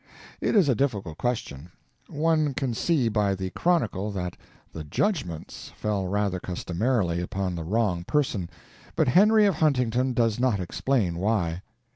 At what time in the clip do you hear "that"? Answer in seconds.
4.09-4.35